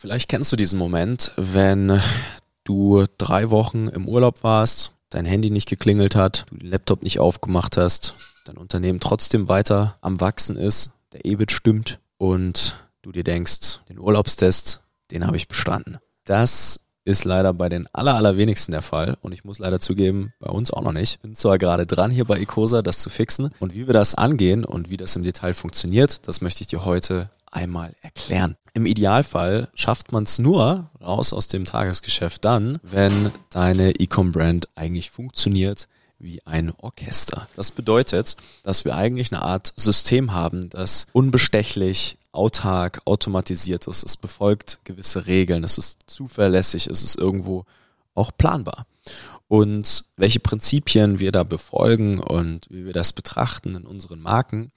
Vielleicht 0.00 0.30
kennst 0.30 0.50
du 0.50 0.56
diesen 0.56 0.78
Moment, 0.78 1.32
wenn 1.36 2.00
du 2.64 3.04
drei 3.18 3.50
Wochen 3.50 3.86
im 3.86 4.08
Urlaub 4.08 4.42
warst, 4.42 4.92
dein 5.10 5.26
Handy 5.26 5.50
nicht 5.50 5.68
geklingelt 5.68 6.14
hat, 6.14 6.46
du 6.48 6.56
den 6.56 6.70
Laptop 6.70 7.02
nicht 7.02 7.20
aufgemacht 7.20 7.76
hast, 7.76 8.14
dein 8.46 8.56
Unternehmen 8.56 9.00
trotzdem 9.00 9.50
weiter 9.50 9.98
am 10.00 10.18
Wachsen 10.18 10.56
ist, 10.56 10.92
der 11.12 11.26
EBIT 11.26 11.52
stimmt 11.52 11.98
und 12.16 12.78
du 13.02 13.12
dir 13.12 13.24
denkst, 13.24 13.80
den 13.90 13.98
Urlaubstest, 13.98 14.80
den 15.10 15.26
habe 15.26 15.36
ich 15.36 15.48
bestanden. 15.48 15.98
Das 16.24 16.80
ist 17.04 17.26
leider 17.26 17.52
bei 17.52 17.68
den 17.68 17.86
aller, 17.92 18.14
allerwenigsten 18.14 18.72
der 18.72 18.82
Fall. 18.82 19.18
Und 19.20 19.32
ich 19.32 19.44
muss 19.44 19.58
leider 19.58 19.80
zugeben, 19.80 20.32
bei 20.38 20.48
uns 20.48 20.70
auch 20.70 20.82
noch 20.82 20.92
nicht. 20.92 21.20
Bin 21.20 21.34
zwar 21.34 21.58
gerade 21.58 21.84
dran, 21.84 22.10
hier 22.10 22.24
bei 22.24 22.38
Ecosa 22.38 22.80
das 22.80 23.00
zu 23.00 23.10
fixen. 23.10 23.50
Und 23.60 23.74
wie 23.74 23.86
wir 23.86 23.94
das 23.94 24.14
angehen 24.14 24.64
und 24.64 24.88
wie 24.88 24.96
das 24.96 25.16
im 25.16 25.24
Detail 25.24 25.52
funktioniert, 25.52 26.26
das 26.26 26.40
möchte 26.40 26.62
ich 26.62 26.68
dir 26.68 26.86
heute 26.86 27.28
einmal 27.50 27.94
erklären. 28.00 28.56
Im 28.74 28.86
Idealfall 28.86 29.68
schafft 29.74 30.12
man 30.12 30.24
es 30.24 30.38
nur 30.38 30.90
raus 31.00 31.32
aus 31.32 31.48
dem 31.48 31.64
Tagesgeschäft 31.64 32.44
dann, 32.44 32.78
wenn 32.82 33.30
deine 33.50 33.92
E-Com-Brand 33.92 34.68
eigentlich 34.74 35.10
funktioniert 35.10 35.88
wie 36.20 36.40
ein 36.46 36.72
Orchester. 36.78 37.48
Das 37.56 37.70
bedeutet, 37.70 38.36
dass 38.62 38.84
wir 38.84 38.94
eigentlich 38.94 39.32
eine 39.32 39.42
Art 39.42 39.72
System 39.76 40.32
haben, 40.32 40.68
das 40.70 41.06
unbestechlich, 41.12 42.18
autark, 42.32 43.02
automatisiert 43.06 43.86
ist. 43.86 44.04
Es 44.04 44.16
befolgt 44.16 44.78
gewisse 44.84 45.26
Regeln, 45.26 45.64
es 45.64 45.78
ist 45.78 45.98
zuverlässig, 46.06 46.86
es 46.86 47.02
ist 47.02 47.16
irgendwo 47.16 47.64
auch 48.14 48.30
planbar. 48.36 48.86
Und 49.48 50.04
welche 50.16 50.38
Prinzipien 50.38 51.18
wir 51.18 51.32
da 51.32 51.42
befolgen 51.42 52.20
und 52.20 52.68
wie 52.70 52.84
wir 52.84 52.92
das 52.92 53.12
betrachten 53.12 53.74
in 53.74 53.84
unseren 53.84 54.20
Marken, 54.20 54.70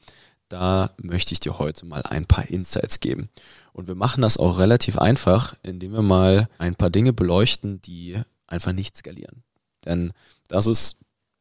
da 0.53 0.91
möchte 1.02 1.34
ich 1.34 1.39
dir 1.39 1.57
heute 1.57 1.84
mal 1.88 2.03
ein 2.03 2.27
paar 2.27 2.48
Insights 2.48 2.99
geben. 2.99 3.30
Und 3.71 3.88
wir 3.88 3.95
machen 3.95 4.21
das 4.21 4.38
auch 4.38 4.59
relativ 4.59 4.99
einfach, 4.99 5.55
indem 5.63 5.94
wir 5.94 6.03
mal 6.03 6.48
ein 6.59 6.75
paar 6.75 6.91
Dinge 6.91 7.11
beleuchten, 7.11 7.81
die 7.81 8.21
einfach 8.45 8.71
nicht 8.71 8.95
skalieren. 8.95 9.44
Denn 9.83 10.13
das 10.50 10.67
ist 10.67 11.00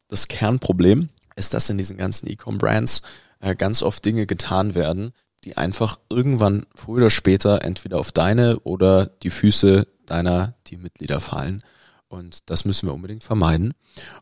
das 0.09 0.28
Kernproblem, 0.28 1.11
ist, 1.37 1.53
dass 1.53 1.69
in 1.69 1.77
diesen 1.77 1.98
ganzen 1.98 2.27
E-Com-Brands 2.27 3.03
äh, 3.41 3.55
ganz 3.55 3.83
oft 3.83 4.03
Dinge 4.03 4.27
getan 4.27 4.75
werden, 4.75 5.12
die 5.44 5.59
einfach 5.59 6.00
irgendwann 6.09 6.65
früher 6.75 6.97
oder 6.97 7.11
später 7.11 7.62
entweder 7.62 7.98
auf 7.98 8.12
deine 8.12 8.61
oder 8.61 9.06
die 9.06 9.31
Füße 9.31 9.87
deiner 10.06 10.55
Teammitglieder 10.65 11.20
fallen. 11.20 11.62
Und 12.09 12.48
das 12.48 12.65
müssen 12.65 12.89
wir 12.89 12.94
unbedingt 12.94 13.25
vermeiden. 13.25 13.75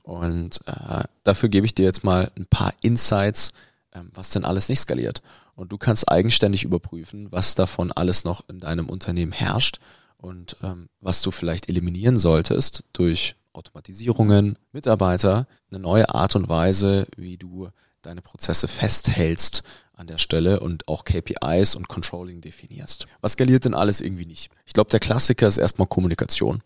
Und 0.02 0.60
äh, 0.66 1.04
dafür 1.22 1.48
gebe 1.48 1.66
ich 1.66 1.74
dir 1.74 1.84
jetzt 1.84 2.02
mal 2.02 2.32
ein 2.36 2.46
paar 2.46 2.72
Insights, 2.82 3.52
was 4.12 4.30
denn 4.30 4.44
alles 4.44 4.68
nicht 4.68 4.80
skaliert. 4.80 5.22
Und 5.54 5.72
du 5.72 5.78
kannst 5.78 6.10
eigenständig 6.10 6.64
überprüfen, 6.64 7.30
was 7.30 7.54
davon 7.54 7.92
alles 7.92 8.24
noch 8.24 8.48
in 8.48 8.60
deinem 8.60 8.88
Unternehmen 8.88 9.32
herrscht 9.32 9.78
und 10.16 10.56
ähm, 10.62 10.88
was 11.00 11.22
du 11.22 11.30
vielleicht 11.30 11.68
eliminieren 11.68 12.18
solltest 12.18 12.84
durch 12.92 13.36
Automatisierungen, 13.52 14.58
Mitarbeiter, 14.72 15.46
eine 15.70 15.80
neue 15.80 16.14
Art 16.14 16.36
und 16.36 16.48
Weise, 16.48 17.06
wie 17.16 17.36
du 17.36 17.68
deine 18.02 18.22
Prozesse 18.22 18.68
festhältst 18.68 19.62
an 19.92 20.06
der 20.06 20.18
Stelle 20.18 20.60
und 20.60 20.88
auch 20.88 21.04
KPIs 21.04 21.74
und 21.74 21.88
Controlling 21.88 22.40
definierst. 22.40 23.06
Was 23.20 23.32
skaliert 23.32 23.64
denn 23.64 23.74
alles 23.74 24.00
irgendwie 24.00 24.26
nicht? 24.26 24.50
Ich 24.64 24.72
glaube, 24.72 24.90
der 24.90 25.00
Klassiker 25.00 25.46
ist 25.46 25.58
erstmal 25.58 25.88
Kommunikation. 25.88 26.62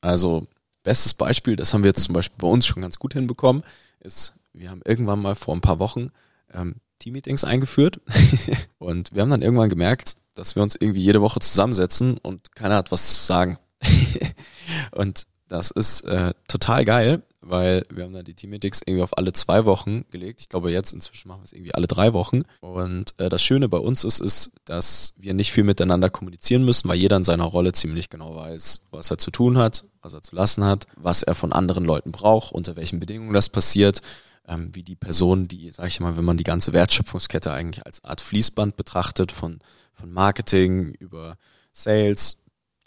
Also 0.00 0.46
bestes 0.82 1.14
Beispiel, 1.14 1.56
das 1.56 1.72
haben 1.72 1.82
wir 1.82 1.88
jetzt 1.88 2.04
zum 2.04 2.12
Beispiel 2.12 2.38
bei 2.38 2.48
uns 2.48 2.66
schon 2.66 2.82
ganz 2.82 2.98
gut 2.98 3.14
hinbekommen, 3.14 3.62
ist, 4.00 4.34
wir 4.52 4.70
haben 4.70 4.82
irgendwann 4.84 5.22
mal 5.22 5.34
vor 5.34 5.54
ein 5.54 5.62
paar 5.62 5.78
Wochen 5.78 6.10
ähm, 6.54 6.76
Team-Meetings 6.98 7.44
eingeführt 7.44 8.00
und 8.78 9.14
wir 9.14 9.22
haben 9.22 9.30
dann 9.30 9.42
irgendwann 9.42 9.68
gemerkt, 9.68 10.14
dass 10.34 10.56
wir 10.56 10.62
uns 10.62 10.76
irgendwie 10.76 11.02
jede 11.02 11.20
Woche 11.20 11.40
zusammensetzen 11.40 12.18
und 12.18 12.54
keiner 12.54 12.76
hat 12.76 12.90
was 12.90 13.06
zu 13.18 13.26
sagen. 13.26 13.58
und 14.92 15.26
das 15.48 15.70
ist 15.70 16.02
äh, 16.02 16.32
total 16.48 16.84
geil, 16.84 17.22
weil 17.42 17.84
wir 17.90 18.04
haben 18.04 18.14
dann 18.14 18.24
die 18.24 18.34
Team-Meetings 18.34 18.80
irgendwie 18.86 19.02
auf 19.02 19.18
alle 19.18 19.32
zwei 19.32 19.66
Wochen 19.66 20.04
gelegt. 20.10 20.40
Ich 20.40 20.48
glaube 20.48 20.72
jetzt 20.72 20.92
inzwischen 20.92 21.28
machen 21.28 21.40
wir 21.40 21.44
es 21.44 21.52
irgendwie 21.52 21.74
alle 21.74 21.86
drei 21.86 22.14
Wochen. 22.14 22.42
Und 22.60 23.14
äh, 23.18 23.28
das 23.28 23.42
Schöne 23.42 23.68
bei 23.68 23.78
uns 23.78 24.04
ist, 24.04 24.20
ist, 24.20 24.52
dass 24.64 25.12
wir 25.18 25.34
nicht 25.34 25.52
viel 25.52 25.64
miteinander 25.64 26.08
kommunizieren 26.08 26.64
müssen, 26.64 26.88
weil 26.88 26.96
jeder 26.96 27.18
in 27.18 27.24
seiner 27.24 27.44
Rolle 27.44 27.72
ziemlich 27.72 28.08
genau 28.08 28.34
weiß, 28.34 28.80
was 28.90 29.10
er 29.10 29.18
zu 29.18 29.30
tun 29.30 29.58
hat, 29.58 29.84
was 30.00 30.14
er 30.14 30.22
zu 30.22 30.34
lassen 30.34 30.64
hat, 30.64 30.86
was 30.96 31.22
er 31.22 31.34
von 31.34 31.52
anderen 31.52 31.84
Leuten 31.84 32.10
braucht, 32.10 32.52
unter 32.52 32.76
welchen 32.76 32.98
Bedingungen 32.98 33.34
das 33.34 33.50
passiert 33.50 34.00
ähm, 34.46 34.74
wie 34.74 34.82
die 34.82 34.96
Person, 34.96 35.48
die, 35.48 35.70
sag 35.70 35.88
ich 35.88 36.00
mal, 36.00 36.16
wenn 36.16 36.24
man 36.24 36.36
die 36.36 36.44
ganze 36.44 36.72
Wertschöpfungskette 36.72 37.52
eigentlich 37.52 37.86
als 37.86 38.04
Art 38.04 38.20
Fließband 38.20 38.76
betrachtet, 38.76 39.32
von, 39.32 39.60
von 39.92 40.12
Marketing 40.12 40.94
über 40.94 41.36
Sales, 41.72 42.38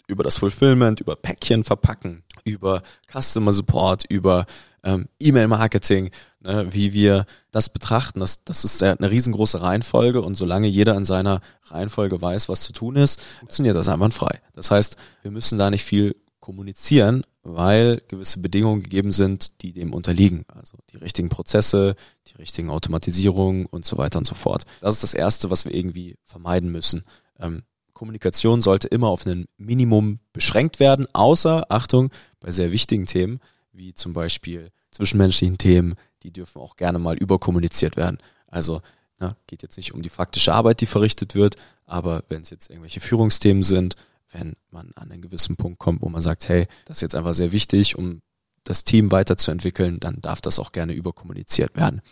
über 0.06 0.24
das 0.24 0.38
Fulfillment, 0.38 1.00
über 1.00 1.16
Päckchen 1.16 1.64
verpacken, 1.64 2.22
über 2.44 2.82
Customer 3.12 3.52
Support, 3.52 4.04
über 4.08 4.46
ähm, 4.82 5.08
E-Mail-Marketing, 5.20 6.10
ne, 6.40 6.66
wie 6.70 6.92
wir 6.92 7.26
das 7.50 7.68
betrachten. 7.68 8.20
Das, 8.20 8.44
das 8.44 8.64
ist 8.64 8.82
eine 8.82 9.10
riesengroße 9.10 9.60
Reihenfolge 9.60 10.22
und 10.22 10.34
solange 10.34 10.66
jeder 10.66 10.96
in 10.96 11.04
seiner 11.04 11.40
Reihenfolge 11.66 12.20
weiß, 12.20 12.48
was 12.48 12.62
zu 12.62 12.72
tun 12.72 12.96
ist, 12.96 13.20
funktioniert 13.40 13.76
das 13.76 13.88
einwandfrei. 13.88 14.40
Das 14.54 14.70
heißt, 14.70 14.96
wir 15.22 15.30
müssen 15.30 15.58
da 15.58 15.70
nicht 15.70 15.84
viel 15.84 16.16
kommunizieren, 16.48 17.24
weil 17.42 18.00
gewisse 18.08 18.40
Bedingungen 18.40 18.82
gegeben 18.82 19.12
sind, 19.12 19.60
die 19.60 19.74
dem 19.74 19.92
unterliegen. 19.92 20.46
Also 20.48 20.78
die 20.90 20.96
richtigen 20.96 21.28
Prozesse, 21.28 21.94
die 22.26 22.36
richtigen 22.36 22.70
Automatisierungen 22.70 23.66
und 23.66 23.84
so 23.84 23.98
weiter 23.98 24.18
und 24.18 24.26
so 24.26 24.34
fort. 24.34 24.64
Das 24.80 24.94
ist 24.94 25.02
das 25.02 25.12
Erste, 25.12 25.50
was 25.50 25.66
wir 25.66 25.74
irgendwie 25.74 26.16
vermeiden 26.24 26.72
müssen. 26.72 27.04
Ähm, 27.38 27.64
Kommunikation 27.92 28.62
sollte 28.62 28.88
immer 28.88 29.08
auf 29.08 29.26
ein 29.26 29.44
Minimum 29.58 30.20
beschränkt 30.32 30.80
werden, 30.80 31.06
außer, 31.12 31.66
Achtung, 31.70 32.08
bei 32.40 32.50
sehr 32.50 32.72
wichtigen 32.72 33.04
Themen, 33.04 33.40
wie 33.72 33.92
zum 33.92 34.14
Beispiel 34.14 34.70
zwischenmenschlichen 34.90 35.58
Themen, 35.58 35.96
die 36.22 36.32
dürfen 36.32 36.62
auch 36.62 36.76
gerne 36.76 36.98
mal 36.98 37.18
überkommuniziert 37.18 37.98
werden. 37.98 38.20
Also 38.46 38.80
na, 39.18 39.36
geht 39.46 39.62
jetzt 39.62 39.76
nicht 39.76 39.92
um 39.92 40.00
die 40.00 40.08
faktische 40.08 40.54
Arbeit, 40.54 40.80
die 40.80 40.86
verrichtet 40.86 41.34
wird, 41.34 41.56
aber 41.84 42.24
wenn 42.30 42.40
es 42.40 42.48
jetzt 42.48 42.70
irgendwelche 42.70 43.00
Führungsthemen 43.00 43.62
sind, 43.62 43.96
wenn 44.30 44.56
man 44.70 44.92
an 44.94 45.10
einen 45.10 45.22
gewissen 45.22 45.56
Punkt 45.56 45.78
kommt, 45.78 46.02
wo 46.02 46.08
man 46.08 46.22
sagt, 46.22 46.48
hey, 46.48 46.66
das 46.84 46.98
ist 46.98 47.02
jetzt 47.02 47.14
einfach 47.14 47.34
sehr 47.34 47.52
wichtig, 47.52 47.96
um 47.96 48.20
das 48.64 48.84
Team 48.84 49.10
weiterzuentwickeln, 49.10 49.98
dann 50.00 50.20
darf 50.20 50.40
das 50.40 50.58
auch 50.58 50.72
gerne 50.72 50.92
überkommuniziert 50.92 51.76
werden. 51.76 52.02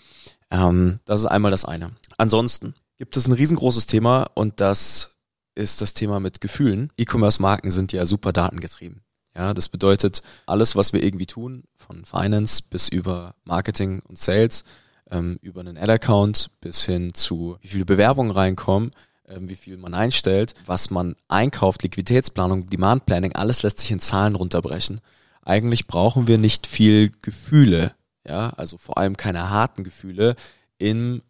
Ähm, 0.51 1.01
das 1.05 1.21
ist 1.21 1.27
einmal 1.27 1.51
das 1.51 1.65
eine. 1.65 1.93
Ansonsten 2.17 2.75
gibt 2.97 3.17
es 3.17 3.27
ein 3.27 3.33
riesengroßes 3.33 3.87
Thema 3.87 4.27
und 4.35 4.61
das 4.61 5.19
ist 5.55 5.81
das 5.81 5.95
Thema 5.95 6.21
mit 6.21 6.41
Gefühlen. 6.41 6.93
E-Commerce-Marken 6.97 7.71
sind 7.71 7.93
ja 7.93 8.07
super 8.07 8.33
datengetrieben. 8.33 9.03
Ja, 9.35 9.53
das 9.53 9.69
bedeutet, 9.69 10.23
alles, 10.47 10.77
was 10.77 10.95
wir 10.95 11.03
irgendwie 11.03 11.27
tun, 11.27 11.65
von 11.75 12.05
Finance 12.07 12.63
bis 12.71 12.89
über 12.89 13.35
Marketing 13.45 14.01
und 14.09 14.17
Sales, 14.17 14.65
ähm, 15.11 15.39
über 15.43 15.61
einen 15.61 15.77
Ad-Account 15.77 16.51
bis 16.61 16.85
hin 16.87 17.13
zu 17.13 17.59
wie 17.61 17.69
viele 17.69 17.85
Bewerbungen 17.85 18.31
reinkommen, 18.31 18.93
wie 19.29 19.57
viel 19.57 19.77
man 19.77 19.95
einstellt, 19.95 20.55
was 20.67 20.91
man 20.91 21.17
einkauft, 21.29 21.83
Liquiditätsplanung, 21.83 22.67
Demand 22.67 23.07
Planning, 23.07 23.35
alles 23.35 23.63
lässt 23.63 23.81
sich 23.81 23.91
in 23.91 24.01
Zahlen 24.01 24.35
runterbrechen. 24.35 25.01
Eigentlich 25.43 25.87
brauchen 25.87 26.29
wir 26.29 26.39
nicht 26.39 26.67
viel 26.67 27.11
Gefühle, 27.23 27.95
ja, 28.27 28.51
also 28.51 28.77
vor 28.77 28.99
allem 28.99 29.17
keine 29.17 29.51
harten 29.51 29.85
Gefühle 29.85 30.37
im 30.79 31.23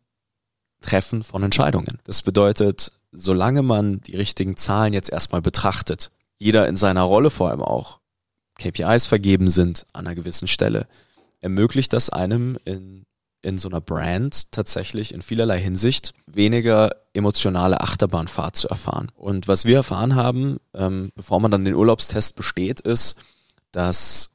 Treffen 0.80 1.22
von 1.22 1.42
Entscheidungen. 1.42 1.98
Das 2.04 2.22
bedeutet, 2.22 2.92
solange 3.12 3.62
man 3.62 4.00
die 4.00 4.16
richtigen 4.16 4.56
Zahlen 4.56 4.92
jetzt 4.92 5.10
erstmal 5.10 5.42
betrachtet, 5.42 6.10
jeder 6.38 6.68
in 6.68 6.76
seiner 6.76 7.02
Rolle 7.02 7.30
vor 7.30 7.50
allem 7.50 7.62
auch, 7.62 8.00
KPIs 8.58 9.06
vergeben 9.06 9.48
sind 9.48 9.86
an 9.92 10.06
einer 10.06 10.14
gewissen 10.14 10.48
Stelle, 10.48 10.86
ermöglicht 11.40 11.92
das 11.92 12.10
einem 12.10 12.58
in 12.64 13.04
in 13.46 13.58
so 13.58 13.68
einer 13.68 13.80
Brand 13.80 14.50
tatsächlich 14.50 15.14
in 15.14 15.22
vielerlei 15.22 15.60
Hinsicht 15.60 16.14
weniger 16.26 16.90
emotionale 17.12 17.80
Achterbahnfahrt 17.80 18.56
zu 18.56 18.68
erfahren. 18.68 19.12
Und 19.14 19.46
was 19.46 19.64
wir 19.64 19.76
erfahren 19.76 20.16
haben, 20.16 20.58
ähm, 20.74 21.12
bevor 21.14 21.38
man 21.38 21.52
dann 21.52 21.64
den 21.64 21.74
Urlaubstest 21.74 22.34
besteht, 22.34 22.80
ist, 22.80 23.14
dass 23.70 24.30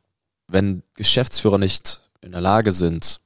wenn 0.48 0.84
Geschäftsführer 0.96 1.58
nicht 1.58 2.04
in 2.22 2.32
der 2.32 2.40
Lage 2.40 2.72
sind, 2.72 3.20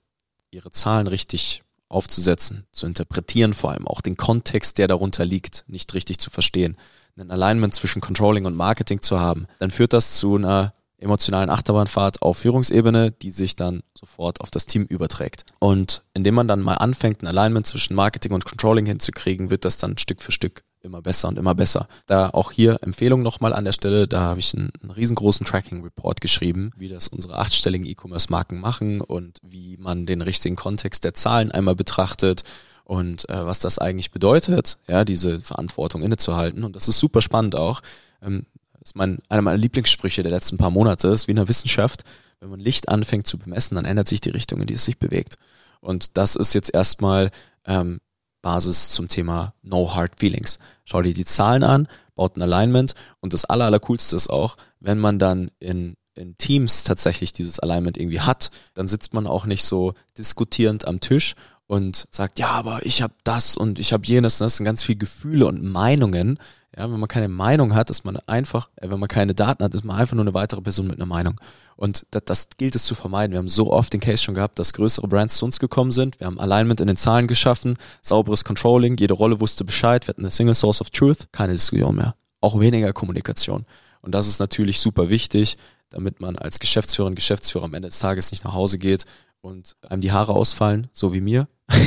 ihre 0.50 0.71
Zahlen 0.71 1.06
richtig 1.06 1.62
aufzusetzen, 1.88 2.65
zu 2.71 2.88
interpretieren, 2.88 3.54
vor 3.54 3.71
allem 3.71 3.88
auch 3.88 4.01
den 4.01 4.18
Kontext, 4.18 4.80
der 4.80 4.88
darunter 4.88 5.24
liegt, 5.24 5.65
nicht 5.68 5.94
richtig 5.94 6.18
zu 6.18 6.31
verstehen, 6.31 6.77
ein 7.15 7.30
Alignment 7.30 7.75
zwischen 7.75 8.01
Controlling 8.01 8.45
und 8.45 8.56
Marketing 8.56 9.04
zu 9.04 9.19
haben, 9.19 9.45
dann 9.59 9.69
führt 9.69 9.94
das 9.94 10.18
zu 10.18 10.36
einer 10.36 10.74
emotionalen 10.97 11.50
Achterbahnfahrt 11.50 12.21
auf 12.21 12.38
Führungsebene, 12.38 13.12
die 13.12 13.31
sich 13.31 13.56
dann 13.56 13.83
sofort 13.94 14.42
auf 14.42 14.51
das 14.51 14.65
Team 14.65 14.83
überträgt. 14.83 15.45
Und 15.59 16.03
indem 16.13 16.36
man 16.36 16.47
dann 16.47 16.62
mal 16.62 16.75
anfängt, 16.75 17.21
ein 17.21 17.27
Alignment 17.27 17.68
zwischen 17.68 17.95
Marketing 17.95 18.31
und 18.31 18.45
Controlling 18.45 18.86
hinzukriegen, 18.86 19.50
wird 19.50 19.65
das 19.65 19.77
dann 19.77 19.97
Stück 19.97 20.21
für 20.21 20.31
Stück 20.31 20.63
immer 20.86 21.01
besser 21.01 21.27
und 21.27 21.38
immer 21.38 21.56
besser. 21.56 21.88
Da 22.06 22.30
auch 22.30 22.51
hier 22.51 22.77
Empfehlung 22.81 23.24
nochmal 23.24 23.53
an 23.53 23.65
der 23.65 23.74
Stelle, 23.74 24.07
da 24.07 24.21
habe 24.21 24.39
ich 24.39 24.53
einen, 24.56 24.71
einen 24.81 24.92
riesengroßen 24.92 25.45
Tracking-Report 25.45 26.21
geschrieben, 26.21 26.71
wie 26.77 26.88
das 26.88 27.07
unsere 27.09 27.38
achtstelligen 27.38 27.88
E-Commerce-Marken 27.88 28.59
machen 28.59 29.01
und 29.01 29.39
wie 29.42 29.77
man 29.77 30.06
den 30.06 30.21
richtigen 30.21 30.56
Kontext 30.56 31.03
der 31.03 31.13
Zahlen 31.13 31.51
einmal 31.51 31.75
betrachtet 31.75 32.44
und 32.86 33.27
äh, 33.30 33.45
was 33.45 33.59
das 33.59 33.80
eigentlich 33.80 34.12
bedeutet, 34.12 34.77
ja, 34.88 35.03
diese 35.03 35.42
Verantwortung 35.42 36.03
innezuhalten. 36.03 36.63
Und 36.63 36.75
das 36.75 36.88
ist 36.88 37.00
super 37.00 37.21
spannend 37.21 37.56
auch, 37.56 37.81
ähm, 38.21 38.45
ist 38.85 38.95
mein, 38.95 39.19
einer 39.29 39.41
meiner 39.41 39.57
Lieblingssprüche 39.57 40.23
der 40.23 40.31
letzten 40.31 40.57
paar 40.57 40.69
Monate, 40.69 41.07
ist 41.09 41.27
wie 41.27 41.31
in 41.31 41.37
der 41.37 41.49
Wissenschaft, 41.49 42.03
wenn 42.39 42.49
man 42.49 42.59
Licht 42.59 42.87
anfängt 42.89 43.27
zu 43.27 43.37
bemessen, 43.37 43.75
dann 43.75 43.85
ändert 43.85 44.07
sich 44.07 44.21
die 44.21 44.29
Richtung, 44.29 44.61
in 44.61 44.67
die 44.67 44.75
es 44.75 44.85
sich 44.85 44.99
bewegt. 44.99 45.37
Und 45.79 46.17
das 46.17 46.35
ist 46.35 46.53
jetzt 46.53 46.73
erstmal 46.73 47.31
ähm, 47.65 47.99
Basis 48.41 48.91
zum 48.91 49.07
Thema 49.07 49.55
No 49.63 49.95
Hard 49.95 50.19
Feelings. 50.19 50.59
Schau 50.83 51.01
dir 51.01 51.13
die 51.13 51.25
Zahlen 51.25 51.63
an, 51.63 51.87
baut 52.13 52.37
ein 52.37 52.43
Alignment 52.43 52.93
und 53.19 53.33
das 53.33 53.45
aller, 53.45 53.65
aller 53.65 53.79
coolste 53.79 54.15
ist 54.15 54.29
auch, 54.29 54.57
wenn 54.79 54.99
man 54.99 55.19
dann 55.19 55.49
in 55.59 55.95
in 56.15 56.37
Teams 56.37 56.83
tatsächlich 56.83 57.33
dieses 57.33 57.59
Alignment 57.59 57.97
irgendwie 57.97 58.21
hat, 58.21 58.49
dann 58.73 58.87
sitzt 58.87 59.13
man 59.13 59.27
auch 59.27 59.45
nicht 59.45 59.65
so 59.65 59.93
diskutierend 60.17 60.87
am 60.87 61.01
Tisch 61.01 61.35
und 61.67 62.06
sagt, 62.12 62.39
ja, 62.39 62.50
aber 62.50 62.85
ich 62.85 63.01
habe 63.01 63.13
das 63.23 63.57
und 63.57 63.79
ich 63.79 63.94
habe 63.94 64.06
jenes. 64.06 64.38
Das 64.38 64.57
sind 64.57 64.65
ganz 64.65 64.83
viele 64.83 65.00
Gefühle 65.00 65.47
und 65.47 65.63
Meinungen, 65.63 66.39
ja, 66.77 66.91
wenn 66.91 67.00
man 67.00 67.07
keine 67.07 67.29
Meinung 67.29 67.73
hat, 67.73 67.89
ist 67.89 68.03
man 68.03 68.17
einfach, 68.27 68.69
äh, 68.75 68.89
wenn 68.89 69.00
man 69.00 69.07
keine 69.07 69.33
Daten 69.33 69.63
hat, 69.63 69.73
ist 69.73 69.85
man 69.85 69.95
einfach 69.97 70.15
nur 70.15 70.25
eine 70.25 70.33
weitere 70.33 70.62
Person 70.62 70.88
mit 70.88 70.97
einer 70.97 71.06
Meinung. 71.06 71.39
Und 71.77 72.06
das, 72.12 72.23
das 72.25 72.50
gilt 72.57 72.75
es 72.75 72.83
zu 72.83 72.95
vermeiden. 72.95 73.31
Wir 73.31 73.39
haben 73.39 73.47
so 73.47 73.71
oft 73.71 73.94
den 73.94 74.01
Case 74.01 74.21
schon 74.21 74.35
gehabt, 74.35 74.59
dass 74.59 74.73
größere 74.73 75.07
Brands 75.07 75.38
zu 75.38 75.45
uns 75.45 75.59
gekommen 75.59 75.91
sind. 75.91 76.19
Wir 76.19 76.27
haben 76.27 76.39
Alignment 76.39 76.81
in 76.81 76.88
den 76.88 76.97
Zahlen 76.97 77.27
geschaffen, 77.27 77.77
sauberes 78.01 78.44
Controlling, 78.44 78.97
jede 78.97 79.13
Rolle 79.13 79.39
wusste 79.39 79.63
Bescheid, 79.63 80.06
wir 80.06 80.09
hatten 80.09 80.21
eine 80.21 80.31
Single 80.31 80.56
Source 80.56 80.81
of 80.81 80.89
Truth, 80.89 81.31
keine 81.31 81.53
Diskussion 81.53 81.95
mehr. 81.95 82.15
Auch 82.41 82.59
weniger 82.59 82.91
Kommunikation. 82.91 83.65
Und 84.01 84.13
das 84.13 84.27
ist 84.27 84.39
natürlich 84.39 84.79
super 84.81 85.09
wichtig, 85.09 85.57
damit 85.89 86.19
man 86.19 86.35
als 86.35 86.59
Geschäftsführer 86.59 87.07
und 87.07 87.15
Geschäftsführer 87.15 87.65
am 87.65 87.73
Ende 87.73 87.88
des 87.88 88.00
Tages 88.00 88.31
nicht 88.31 88.44
nach 88.44 88.53
Hause 88.53 88.77
geht 88.77 89.06
und 89.45 89.75
einem 89.88 90.01
die 90.01 90.12
Haare 90.12 90.33
ausfallen, 90.33 90.89
so 90.92 91.13
wie 91.13 91.21
mir. 91.21 91.47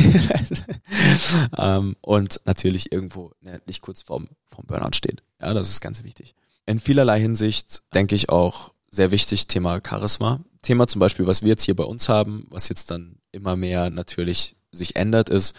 ähm, 1.58 1.96
und 2.00 2.40
natürlich 2.44 2.93
irgendwo 2.93 3.32
ne, 3.40 3.60
nicht 3.66 3.82
kurz 3.82 4.00
vorm, 4.00 4.28
vorm 4.46 4.66
Burnout 4.66 4.94
steht. 4.94 5.22
Ja, 5.40 5.52
das 5.55 5.69
ist 5.69 5.81
ganz 5.81 6.05
wichtig. 6.05 6.34
In 6.66 6.78
vielerlei 6.78 7.20
Hinsicht 7.20 7.82
denke 7.93 8.14
ich 8.14 8.28
auch 8.28 8.70
sehr 8.90 9.10
wichtig, 9.10 9.49
Thema 9.49 9.81
Charisma. 9.84 10.40
Thema 10.62 10.87
zum 10.87 11.00
Beispiel, 11.00 11.26
was 11.26 11.43
wir 11.43 11.49
jetzt 11.49 11.64
hier 11.64 11.76
bei 11.76 11.84
uns 11.84 12.08
haben, 12.08 12.46
was 12.50 12.69
jetzt 12.69 12.90
dann 12.90 13.16
immer 13.32 13.56
mehr 13.56 13.90
natürlich 13.90 14.56
sich 14.70 14.96
ändert, 14.96 15.28
ist, 15.28 15.56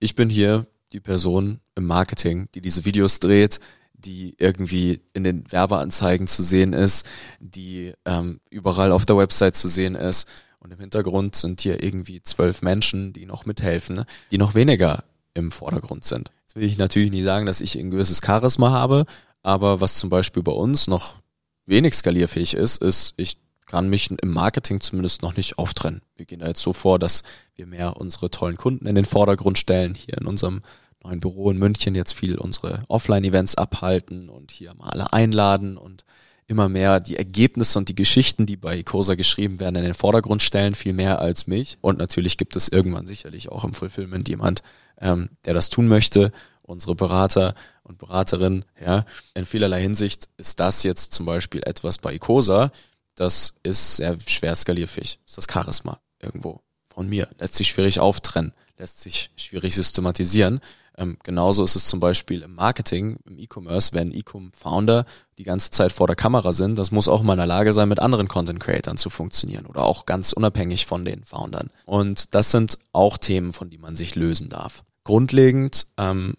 ich 0.00 0.14
bin 0.14 0.28
hier 0.28 0.66
die 0.92 1.00
Person 1.00 1.60
im 1.74 1.86
Marketing, 1.86 2.48
die 2.54 2.60
diese 2.60 2.84
Videos 2.84 3.20
dreht, 3.20 3.58
die 3.94 4.34
irgendwie 4.38 5.00
in 5.12 5.24
den 5.24 5.50
Werbeanzeigen 5.50 6.26
zu 6.26 6.42
sehen 6.42 6.72
ist, 6.72 7.06
die 7.40 7.94
ähm, 8.04 8.40
überall 8.50 8.92
auf 8.92 9.06
der 9.06 9.16
Website 9.16 9.56
zu 9.56 9.68
sehen 9.68 9.94
ist 9.94 10.28
und 10.68 10.74
im 10.74 10.80
Hintergrund 10.80 11.34
sind 11.34 11.62
hier 11.62 11.82
irgendwie 11.82 12.22
zwölf 12.22 12.60
Menschen, 12.60 13.14
die 13.14 13.24
noch 13.24 13.46
mithelfen, 13.46 13.96
ne? 13.96 14.06
die 14.30 14.36
noch 14.36 14.54
weniger 14.54 15.02
im 15.32 15.50
Vordergrund 15.50 16.04
sind. 16.04 16.30
Jetzt 16.42 16.56
will 16.56 16.64
ich 16.64 16.76
natürlich 16.76 17.10
nicht 17.10 17.24
sagen, 17.24 17.46
dass 17.46 17.62
ich 17.62 17.74
ein 17.78 17.90
gewisses 17.90 18.20
Charisma 18.22 18.70
habe, 18.70 19.06
aber 19.42 19.80
was 19.80 19.94
zum 19.94 20.10
Beispiel 20.10 20.42
bei 20.42 20.52
uns 20.52 20.86
noch 20.86 21.16
wenig 21.64 21.94
skalierfähig 21.94 22.52
ist, 22.52 22.82
ist, 22.82 23.14
ich 23.16 23.38
kann 23.64 23.88
mich 23.88 24.10
im 24.10 24.30
Marketing 24.30 24.80
zumindest 24.80 25.22
noch 25.22 25.36
nicht 25.36 25.58
auftrennen. 25.58 26.02
Wir 26.16 26.26
gehen 26.26 26.40
da 26.40 26.48
jetzt 26.48 26.62
so 26.62 26.74
vor, 26.74 26.98
dass 26.98 27.22
wir 27.54 27.66
mehr 27.66 27.96
unsere 27.96 28.30
tollen 28.30 28.58
Kunden 28.58 28.86
in 28.86 28.94
den 28.94 29.06
Vordergrund 29.06 29.58
stellen, 29.58 29.94
hier 29.94 30.18
in 30.18 30.26
unserem 30.26 30.60
neuen 31.02 31.20
Büro 31.20 31.50
in 31.50 31.56
München 31.56 31.94
jetzt 31.94 32.12
viel 32.12 32.36
unsere 32.36 32.84
Offline-Events 32.88 33.54
abhalten 33.54 34.28
und 34.28 34.50
hier 34.50 34.74
mal 34.74 34.90
alle 34.90 35.14
einladen 35.14 35.78
und 35.78 36.04
immer 36.48 36.68
mehr 36.68 36.98
die 36.98 37.16
Ergebnisse 37.16 37.78
und 37.78 37.88
die 37.88 37.94
Geschichten, 37.94 38.46
die 38.46 38.56
bei 38.56 38.82
Cosa 38.82 39.14
geschrieben 39.14 39.60
werden, 39.60 39.76
in 39.76 39.84
den 39.84 39.94
Vordergrund 39.94 40.42
stellen, 40.42 40.74
viel 40.74 40.94
mehr 40.94 41.20
als 41.20 41.46
mich. 41.46 41.78
Und 41.80 41.98
natürlich 41.98 42.36
gibt 42.36 42.56
es 42.56 42.68
irgendwann 42.68 43.06
sicherlich 43.06 43.50
auch 43.50 43.64
im 43.64 43.74
Fulfillment 43.74 44.28
jemand, 44.28 44.62
ähm, 45.00 45.30
der 45.44 45.54
das 45.54 45.70
tun 45.70 45.86
möchte. 45.86 46.32
Unsere 46.62 46.94
Berater 46.94 47.54
und 47.82 47.98
Beraterinnen, 47.98 48.64
ja. 48.84 49.04
In 49.34 49.46
vielerlei 49.46 49.80
Hinsicht 49.80 50.28
ist 50.36 50.58
das 50.58 50.82
jetzt 50.82 51.12
zum 51.12 51.24
Beispiel 51.24 51.62
etwas 51.64 51.98
bei 51.98 52.14
Icosa, 52.14 52.72
das 53.18 53.54
ist 53.64 53.96
sehr 53.96 54.16
schwer 54.26 54.54
skalierfähig. 54.54 55.18
Das 55.24 55.32
ist 55.32 55.38
das 55.38 55.52
Charisma 55.52 56.00
irgendwo 56.22 56.60
von 56.86 57.08
mir. 57.08 57.28
Lässt 57.38 57.56
sich 57.56 57.68
schwierig 57.68 57.98
auftrennen, 57.98 58.52
lässt 58.78 59.00
sich 59.00 59.30
schwierig 59.36 59.74
systematisieren. 59.74 60.60
Ähm, 60.98 61.16
genauso 61.22 61.62
ist 61.62 61.76
es 61.76 61.86
zum 61.86 62.00
Beispiel 62.00 62.42
im 62.42 62.56
Marketing, 62.56 63.18
im 63.24 63.38
E-Commerce, 63.38 63.92
wenn 63.92 64.12
E-Com-Founder 64.12 65.06
die 65.38 65.44
ganze 65.44 65.70
Zeit 65.70 65.92
vor 65.92 66.08
der 66.08 66.16
Kamera 66.16 66.52
sind, 66.52 66.76
das 66.76 66.90
muss 66.90 67.08
auch 67.08 67.22
mal 67.22 67.34
in 67.34 67.38
der 67.38 67.46
Lage 67.46 67.72
sein, 67.72 67.88
mit 67.88 68.00
anderen 68.00 68.26
Content-Creatern 68.26 68.96
zu 68.96 69.08
funktionieren 69.08 69.66
oder 69.66 69.84
auch 69.84 70.06
ganz 70.06 70.32
unabhängig 70.32 70.86
von 70.86 71.04
den 71.04 71.24
Foundern. 71.24 71.70
Und 71.86 72.34
das 72.34 72.50
sind 72.50 72.78
auch 72.92 73.16
Themen, 73.16 73.52
von 73.52 73.70
denen 73.70 73.82
man 73.82 73.94
sich 73.94 74.16
lösen 74.16 74.48
darf. 74.48 74.82
Grundlegend, 75.04 75.86
ähm, 75.96 76.34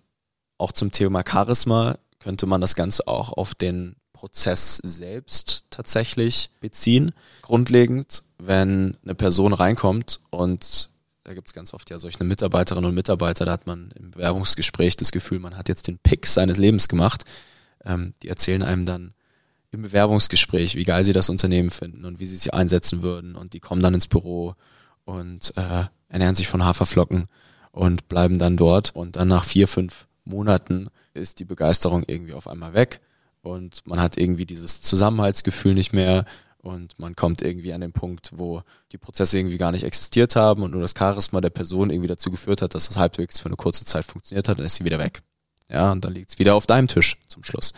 auch 0.58 0.74
zum 0.74 0.92
Thema 0.92 1.24
Charisma, 1.26 1.98
könnte 2.20 2.46
man 2.46 2.60
das 2.60 2.76
Ganze 2.76 3.08
auch 3.08 3.32
auf 3.32 3.56
den 3.56 3.96
Prozess 4.12 4.76
selbst 4.76 5.64
tatsächlich 5.70 6.50
beziehen. 6.60 7.14
Grundlegend, 7.44 8.24
wenn 8.38 8.98
eine 9.04 9.16
Person 9.16 9.54
reinkommt 9.54 10.20
und 10.30 10.90
da 11.30 11.36
gibt 11.36 11.48
es 11.48 11.54
ganz 11.54 11.76
oft 11.76 11.92
ja 11.92 12.00
solche 12.00 12.24
Mitarbeiterinnen 12.24 12.90
und 12.90 12.96
Mitarbeiter, 12.96 13.46
da 13.46 13.52
hat 13.52 13.68
man 13.68 13.92
im 13.92 14.10
Bewerbungsgespräch 14.10 14.98
das 14.98 15.12
Gefühl, 15.12 15.38
man 15.38 15.56
hat 15.56 15.70
jetzt 15.70 15.86
den 15.86 16.00
Pick 16.00 16.26
seines 16.26 16.58
Lebens 16.58 16.88
gemacht. 16.88 17.24
Ähm, 17.86 18.16
die 18.24 18.30
erzählen 18.30 18.64
einem 18.64 18.88
dann 18.88 19.14
im 19.70 19.84
Bewerbungsgespräch, 19.84 20.74
wie 20.74 20.86
geil 20.86 21.04
sie 21.04 21.14
das 21.14 21.30
Unternehmen 21.30 21.70
finden 21.70 22.04
und 22.06 22.20
wie 22.20 22.26
sie 22.26 22.36
sich 22.36 22.56
einsetzen 22.56 23.04
würden. 23.04 23.36
Und 23.36 23.54
die 23.54 23.60
kommen 23.60 23.84
dann 23.84 23.94
ins 23.94 24.08
Büro 24.08 24.56
und 25.06 25.54
äh, 25.56 25.86
ernähren 26.08 26.34
sich 26.34 26.48
von 26.48 26.66
Haferflocken 26.66 27.28
und 27.72 28.08
bleiben 28.08 28.40
dann 28.40 28.58
dort. 28.58 28.96
Und 28.96 29.16
dann 29.16 29.28
nach 29.28 29.44
vier, 29.44 29.68
fünf 29.68 30.08
Monaten 30.26 30.88
ist 31.14 31.40
die 31.40 31.46
Begeisterung 31.46 32.06
irgendwie 32.08 32.34
auf 32.34 32.48
einmal 32.48 32.74
weg 32.74 33.02
und 33.44 33.86
man 33.86 34.02
hat 34.02 34.18
irgendwie 34.18 34.48
dieses 34.48 34.82
Zusammenhaltsgefühl 34.82 35.76
nicht 35.76 35.94
mehr 35.94 36.26
und 36.62 37.00
man 37.00 37.16
kommt 37.16 37.42
irgendwie 37.42 37.74
an 37.74 37.82
den 37.82 37.94
Punkt, 37.94 38.32
wo 38.36 38.64
die 38.92 38.98
Prozesse 38.98 39.38
irgendwie 39.38 39.58
gar 39.58 39.72
nicht 39.72 39.84
existiert 39.84 40.36
haben 40.36 40.64
und 40.64 40.72
nur 40.72 40.82
das 40.82 40.94
Charisma 40.98 41.42
der 41.42 41.50
Person 41.50 41.90
irgendwie 41.90 42.08
dazu 42.08 42.30
geführt 42.30 42.62
hat, 42.62 42.76
dass 42.76 42.88
das 42.88 42.98
halbwegs 42.98 43.40
für 43.40 43.48
eine 43.48 43.56
kurze 43.56 43.86
Zeit 43.86 44.06
funktioniert 44.06 44.50
hat, 44.50 44.60
dann 44.60 44.66
ist 44.66 44.76
sie 44.76 44.86
wieder 44.86 45.00
weg. 45.00 45.22
Ja, 45.70 45.92
und 45.92 46.04
dann 46.04 46.14
liegt 46.14 46.32
es 46.32 46.40
wieder 46.40 46.56
auf 46.56 46.68
deinem 46.68 46.88
Tisch 46.88 47.18
zum 47.28 47.44
Schluss. 47.44 47.74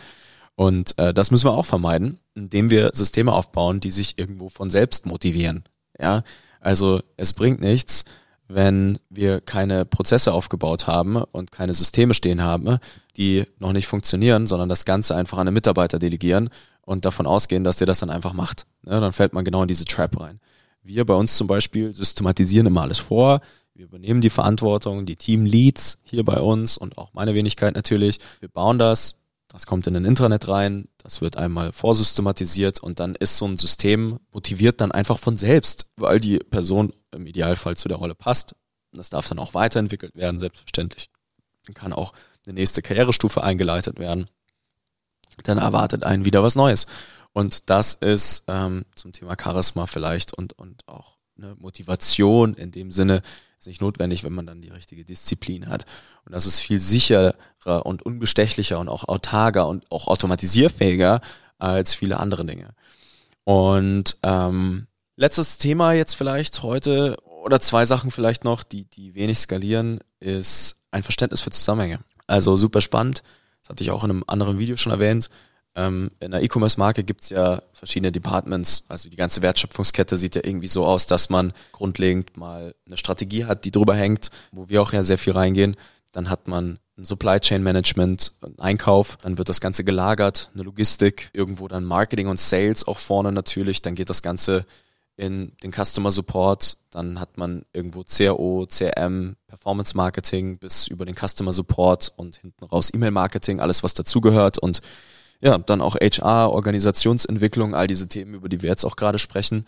Und 0.54 0.98
äh, 0.98 1.14
das 1.14 1.30
müssen 1.30 1.46
wir 1.46 1.52
auch 1.52 1.66
vermeiden, 1.66 2.18
indem 2.34 2.70
wir 2.70 2.90
Systeme 2.92 3.32
aufbauen, 3.32 3.80
die 3.80 3.90
sich 3.90 4.18
irgendwo 4.18 4.48
von 4.48 4.70
selbst 4.70 5.06
motivieren. 5.06 5.64
Ja, 5.98 6.24
also 6.60 7.02
es 7.16 7.32
bringt 7.32 7.60
nichts, 7.60 8.04
wenn 8.48 8.98
wir 9.08 9.40
keine 9.40 9.84
Prozesse 9.84 10.32
aufgebaut 10.32 10.86
haben 10.86 11.16
und 11.16 11.52
keine 11.52 11.74
Systeme 11.74 12.14
stehen 12.14 12.42
haben, 12.42 12.78
die 13.16 13.46
noch 13.58 13.72
nicht 13.72 13.86
funktionieren, 13.86 14.46
sondern 14.46 14.68
das 14.68 14.84
Ganze 14.84 15.14
einfach 15.14 15.38
an 15.38 15.48
einen 15.48 15.54
Mitarbeiter 15.54 15.98
delegieren 15.98 16.50
und 16.84 17.04
davon 17.04 17.26
ausgehen, 17.26 17.64
dass 17.64 17.76
der 17.76 17.86
das 17.86 18.00
dann 18.00 18.10
einfach 18.10 18.32
macht. 18.32 18.66
Ja, 18.84 19.00
dann 19.00 19.12
fällt 19.12 19.32
man 19.32 19.44
genau 19.44 19.62
in 19.62 19.68
diese 19.68 19.84
Trap 19.84 20.20
rein. 20.20 20.40
Wir 20.82 21.04
bei 21.06 21.14
uns 21.14 21.36
zum 21.36 21.46
Beispiel 21.46 21.94
systematisieren 21.94 22.66
immer 22.66 22.82
alles 22.82 22.98
vor. 22.98 23.40
Wir 23.74 23.84
übernehmen 23.84 24.20
die 24.20 24.30
Verantwortung, 24.30 25.06
die 25.06 25.16
Team-Leads 25.16 25.98
hier 26.04 26.24
bei 26.24 26.40
uns 26.40 26.76
und 26.76 26.98
auch 26.98 27.14
meine 27.14 27.34
Wenigkeit 27.34 27.74
natürlich. 27.74 28.18
Wir 28.40 28.48
bauen 28.48 28.78
das, 28.78 29.14
das 29.48 29.66
kommt 29.66 29.86
in 29.86 29.96
ein 29.96 30.04
Intranet 30.04 30.48
rein, 30.48 30.88
das 30.98 31.20
wird 31.20 31.36
einmal 31.36 31.72
vorsystematisiert 31.72 32.80
und 32.80 33.00
dann 33.00 33.14
ist 33.14 33.38
so 33.38 33.46
ein 33.46 33.56
System 33.56 34.18
motiviert 34.32 34.80
dann 34.80 34.92
einfach 34.92 35.18
von 35.18 35.36
selbst, 35.36 35.86
weil 35.96 36.20
die 36.20 36.38
Person 36.38 36.92
im 37.12 37.26
Idealfall 37.26 37.76
zu 37.76 37.88
der 37.88 37.98
Rolle 37.98 38.14
passt. 38.14 38.54
Das 38.92 39.08
darf 39.08 39.28
dann 39.28 39.38
auch 39.38 39.54
weiterentwickelt 39.54 40.14
werden, 40.16 40.40
selbstverständlich. 40.40 41.08
Dann 41.66 41.74
kann 41.74 41.92
auch 41.92 42.12
eine 42.44 42.54
nächste 42.54 42.82
Karrierestufe 42.82 43.42
eingeleitet 43.42 43.98
werden 43.98 44.26
dann 45.44 45.58
erwartet 45.58 46.04
einen 46.04 46.24
wieder 46.24 46.42
was 46.42 46.56
Neues. 46.56 46.86
Und 47.32 47.70
das 47.70 47.94
ist 47.94 48.44
ähm, 48.48 48.84
zum 48.94 49.12
Thema 49.12 49.36
Charisma 49.40 49.86
vielleicht 49.86 50.34
und, 50.34 50.58
und 50.58 50.86
auch 50.88 51.16
eine 51.36 51.54
Motivation 51.56 52.54
in 52.54 52.70
dem 52.70 52.90
Sinne 52.90 53.22
ist 53.58 53.66
nicht 53.66 53.80
notwendig, 53.80 54.24
wenn 54.24 54.32
man 54.32 54.46
dann 54.46 54.60
die 54.60 54.68
richtige 54.68 55.04
Disziplin 55.04 55.68
hat. 55.68 55.86
Und 56.24 56.32
das 56.32 56.46
ist 56.46 56.60
viel 56.60 56.78
sicherer 56.78 57.34
und 57.84 58.02
unbestechlicher 58.02 58.78
und 58.78 58.88
auch 58.88 59.08
autarker 59.08 59.68
und 59.68 59.90
auch 59.90 60.08
automatisierfähiger 60.08 61.20
als 61.58 61.94
viele 61.94 62.18
andere 62.18 62.44
Dinge. 62.44 62.74
Und 63.44 64.18
ähm, 64.22 64.86
letztes 65.16 65.58
Thema 65.58 65.92
jetzt 65.92 66.14
vielleicht 66.14 66.62
heute 66.62 67.16
oder 67.44 67.60
zwei 67.60 67.84
Sachen 67.84 68.10
vielleicht 68.10 68.44
noch, 68.44 68.62
die, 68.62 68.84
die 68.84 69.14
wenig 69.14 69.38
skalieren, 69.38 70.00
ist 70.20 70.80
ein 70.90 71.02
Verständnis 71.02 71.40
für 71.40 71.50
Zusammenhänge. 71.50 72.00
Also 72.26 72.56
super 72.56 72.80
spannend 72.80 73.22
das 73.62 73.70
hatte 73.70 73.82
ich 73.82 73.90
auch 73.90 74.04
in 74.04 74.10
einem 74.10 74.24
anderen 74.26 74.58
Video 74.58 74.76
schon 74.76 74.92
erwähnt. 74.92 75.30
Ähm, 75.74 76.10
in 76.20 76.32
der 76.32 76.42
E-Commerce-Marke 76.42 77.02
gibt's 77.04 77.30
ja 77.30 77.62
verschiedene 77.72 78.12
Departments. 78.12 78.84
Also 78.88 79.08
die 79.08 79.16
ganze 79.16 79.40
Wertschöpfungskette 79.40 80.16
sieht 80.16 80.34
ja 80.34 80.42
irgendwie 80.44 80.68
so 80.68 80.84
aus, 80.84 81.06
dass 81.06 81.30
man 81.30 81.52
grundlegend 81.72 82.36
mal 82.36 82.74
eine 82.86 82.96
Strategie 82.96 83.46
hat, 83.46 83.64
die 83.64 83.70
drüber 83.70 83.94
hängt, 83.94 84.30
wo 84.50 84.68
wir 84.68 84.82
auch 84.82 84.92
ja 84.92 85.02
sehr 85.02 85.16
viel 85.16 85.32
reingehen. 85.32 85.76
Dann 86.10 86.28
hat 86.28 86.46
man 86.46 86.78
ein 86.98 87.06
Supply 87.06 87.40
Chain 87.40 87.62
Management, 87.62 88.32
ein 88.42 88.58
Einkauf, 88.58 89.16
dann 89.22 89.38
wird 89.38 89.48
das 89.48 89.62
Ganze 89.62 89.82
gelagert, 89.82 90.50
eine 90.52 90.62
Logistik, 90.62 91.30
irgendwo 91.32 91.68
dann 91.68 91.84
Marketing 91.84 92.26
und 92.26 92.38
Sales 92.38 92.86
auch 92.86 92.98
vorne 92.98 93.32
natürlich, 93.32 93.80
dann 93.80 93.94
geht 93.94 94.10
das 94.10 94.22
Ganze 94.22 94.66
in 95.16 95.52
den 95.62 95.72
Customer 95.72 96.10
Support, 96.10 96.78
dann 96.90 97.20
hat 97.20 97.36
man 97.36 97.64
irgendwo 97.72 98.04
CRO, 98.04 98.66
CRM, 98.66 99.36
Performance 99.46 99.96
Marketing 99.96 100.58
bis 100.58 100.88
über 100.88 101.04
den 101.04 101.14
Customer 101.14 101.52
Support 101.52 102.12
und 102.16 102.36
hinten 102.36 102.64
raus 102.64 102.90
E-Mail 102.92 103.10
Marketing, 103.10 103.60
alles 103.60 103.82
was 103.82 103.94
dazugehört 103.94 104.58
und 104.58 104.80
ja, 105.40 105.58
dann 105.58 105.80
auch 105.80 105.96
HR, 105.96 106.50
Organisationsentwicklung, 106.52 107.74
all 107.74 107.88
diese 107.88 108.08
Themen, 108.08 108.34
über 108.34 108.48
die 108.48 108.62
wir 108.62 108.70
jetzt 108.70 108.84
auch 108.84 108.96
gerade 108.96 109.18
sprechen. 109.18 109.66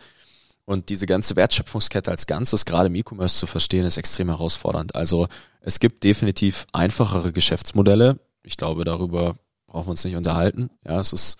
Und 0.66 0.88
diese 0.88 1.04
ganze 1.04 1.36
Wertschöpfungskette 1.36 2.10
als 2.10 2.26
Ganzes, 2.26 2.64
gerade 2.64 2.86
im 2.86 2.94
E-Commerce 2.94 3.36
zu 3.36 3.46
verstehen, 3.46 3.84
ist 3.84 3.98
extrem 3.98 4.28
herausfordernd. 4.28 4.94
Also 4.94 5.28
es 5.60 5.80
gibt 5.80 6.04
definitiv 6.04 6.66
einfachere 6.72 7.32
Geschäftsmodelle. 7.32 8.18
Ich 8.44 8.56
glaube, 8.56 8.84
darüber 8.84 9.36
brauchen 9.66 9.86
wir 9.88 9.90
uns 9.90 10.04
nicht 10.04 10.16
unterhalten. 10.16 10.70
Ja, 10.86 11.00
es 11.00 11.12
ist, 11.12 11.38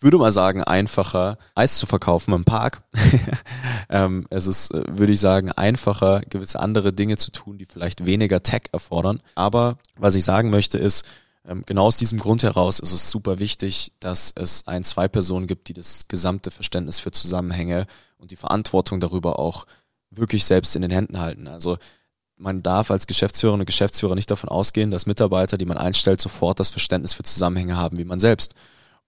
ich 0.00 0.02
würde 0.04 0.16
mal 0.16 0.32
sagen, 0.32 0.64
einfacher, 0.64 1.36
Eis 1.54 1.76
zu 1.76 1.84
verkaufen 1.84 2.32
im 2.32 2.46
Park. 2.46 2.82
ähm, 3.90 4.26
es 4.30 4.46
ist, 4.46 4.70
äh, 4.70 4.82
würde 4.88 5.12
ich 5.12 5.20
sagen, 5.20 5.52
einfacher, 5.52 6.22
gewisse 6.30 6.58
andere 6.58 6.94
Dinge 6.94 7.18
zu 7.18 7.30
tun, 7.30 7.58
die 7.58 7.66
vielleicht 7.66 8.06
weniger 8.06 8.42
Tech 8.42 8.62
erfordern. 8.72 9.20
Aber 9.34 9.76
was 9.98 10.14
ich 10.14 10.24
sagen 10.24 10.48
möchte 10.48 10.78
ist, 10.78 11.04
ähm, 11.46 11.64
genau 11.66 11.84
aus 11.84 11.98
diesem 11.98 12.18
Grund 12.18 12.42
heraus 12.42 12.80
ist 12.80 12.94
es 12.94 13.10
super 13.10 13.40
wichtig, 13.40 13.92
dass 14.00 14.32
es 14.34 14.66
ein, 14.66 14.84
zwei 14.84 15.06
Personen 15.06 15.46
gibt, 15.46 15.68
die 15.68 15.74
das 15.74 16.08
gesamte 16.08 16.50
Verständnis 16.50 16.98
für 16.98 17.10
Zusammenhänge 17.10 17.86
und 18.16 18.30
die 18.30 18.36
Verantwortung 18.36 19.00
darüber 19.00 19.38
auch 19.38 19.66
wirklich 20.08 20.46
selbst 20.46 20.74
in 20.76 20.80
den 20.80 20.90
Händen 20.90 21.20
halten. 21.20 21.46
Also 21.46 21.76
man 22.38 22.62
darf 22.62 22.90
als 22.90 23.06
Geschäftsführer 23.06 23.52
und 23.52 23.66
Geschäftsführer 23.66 24.14
nicht 24.14 24.30
davon 24.30 24.48
ausgehen, 24.48 24.90
dass 24.90 25.04
Mitarbeiter, 25.04 25.58
die 25.58 25.66
man 25.66 25.76
einstellt, 25.76 26.22
sofort 26.22 26.58
das 26.58 26.70
Verständnis 26.70 27.12
für 27.12 27.22
Zusammenhänge 27.22 27.76
haben 27.76 27.98
wie 27.98 28.04
man 28.04 28.18
selbst. 28.18 28.54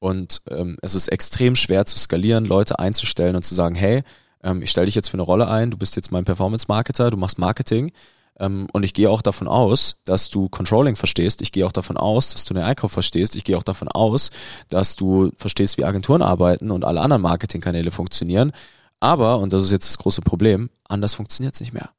Und 0.02 0.42
ähm, 0.50 0.78
es 0.82 0.97
ist 0.97 1.06
extrem 1.06 1.54
schwer 1.54 1.87
zu 1.87 1.97
skalieren, 1.97 2.44
Leute 2.44 2.80
einzustellen 2.80 3.37
und 3.37 3.44
zu 3.44 3.54
sagen, 3.54 3.76
hey, 3.76 4.02
ähm, 4.42 4.61
ich 4.61 4.73
stelle 4.73 4.87
dich 4.87 4.97
jetzt 4.97 5.06
für 5.06 5.14
eine 5.14 5.23
Rolle 5.23 5.47
ein, 5.47 5.71
du 5.71 5.76
bist 5.76 5.94
jetzt 5.94 6.11
mein 6.11 6.25
Performance-Marketer, 6.25 7.11
du 7.11 7.16
machst 7.16 7.38
Marketing 7.38 7.92
ähm, 8.40 8.66
und 8.73 8.82
ich 8.82 8.94
gehe 8.94 9.09
auch 9.09 9.23
davon 9.23 9.47
aus, 9.47 10.00
dass 10.04 10.28
du 10.28 10.49
Controlling 10.49 10.97
verstehst. 10.97 11.40
Ich 11.40 11.52
gehe 11.52 11.64
auch 11.64 11.71
davon 11.71 11.97
aus, 11.97 12.32
dass 12.32 12.44
du 12.47 12.52
den 12.52 12.64
Einkauf 12.64 12.90
verstehst. 12.90 13.37
Ich 13.37 13.44
gehe 13.44 13.56
auch 13.56 13.62
davon 13.62 13.87
aus, 13.87 14.30
dass 14.68 14.97
du 14.97 15.30
verstehst, 15.37 15.78
wie 15.78 15.85
Agenturen 15.85 16.21
arbeiten 16.21 16.73
und 16.73 16.85
alle 16.85 17.00
anderen 17.00 17.23
Marketingkanäle 17.23 17.92
funktionieren. 17.92 18.50
Aber, 18.99 19.38
und 19.38 19.52
das 19.52 19.62
ist 19.62 19.71
jetzt 19.71 19.87
das 19.87 19.99
große 19.99 20.23
Problem, 20.23 20.71
anders 20.82 21.14
funktioniert 21.14 21.54
es 21.54 21.61
nicht 21.61 21.75
mehr. 21.75 21.90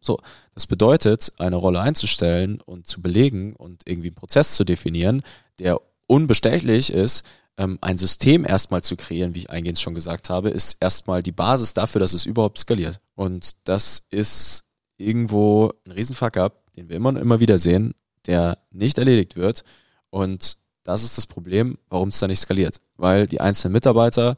So, 0.00 0.18
das 0.56 0.66
bedeutet, 0.66 1.32
eine 1.38 1.54
Rolle 1.54 1.80
einzustellen 1.80 2.60
und 2.60 2.88
zu 2.88 3.00
belegen 3.00 3.54
und 3.54 3.82
irgendwie 3.86 4.08
einen 4.08 4.16
Prozess 4.16 4.56
zu 4.56 4.64
definieren, 4.64 5.22
der 5.60 5.80
unbestechlich 6.08 6.92
ist, 6.92 7.24
ähm, 7.58 7.78
ein 7.80 7.98
System 7.98 8.44
erstmal 8.44 8.82
zu 8.82 8.96
kreieren, 8.96 9.34
wie 9.34 9.40
ich 9.40 9.50
eingehend 9.50 9.78
schon 9.78 9.94
gesagt 9.94 10.30
habe, 10.30 10.50
ist 10.50 10.76
erstmal 10.80 11.22
die 11.22 11.32
Basis 11.32 11.74
dafür, 11.74 12.00
dass 12.00 12.14
es 12.14 12.26
überhaupt 12.26 12.58
skaliert. 12.58 13.00
Und 13.14 13.52
das 13.64 14.02
ist 14.10 14.64
irgendwo 14.96 15.72
ein 15.86 15.92
Riesenfuck 15.92 16.36
up, 16.36 16.72
den 16.74 16.88
wir 16.88 16.96
immer 16.96 17.10
und 17.10 17.16
immer 17.16 17.40
wieder 17.40 17.58
sehen, 17.58 17.94
der 18.26 18.58
nicht 18.70 18.98
erledigt 18.98 19.36
wird. 19.36 19.64
Und 20.10 20.56
das 20.84 21.04
ist 21.04 21.16
das 21.16 21.26
Problem, 21.26 21.78
warum 21.88 22.08
es 22.08 22.18
da 22.18 22.26
nicht 22.26 22.40
skaliert. 22.40 22.80
Weil 22.96 23.26
die 23.26 23.40
einzelnen 23.40 23.72
Mitarbeiter 23.72 24.36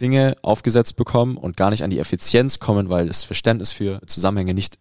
Dinge 0.00 0.36
aufgesetzt 0.42 0.96
bekommen 0.96 1.36
und 1.36 1.56
gar 1.56 1.70
nicht 1.70 1.84
an 1.84 1.90
die 1.90 1.98
Effizienz 1.98 2.58
kommen, 2.58 2.88
weil 2.88 3.06
das 3.06 3.22
Verständnis 3.22 3.72
für 3.72 4.00
Zusammenhänge 4.06 4.54
nicht 4.54 4.78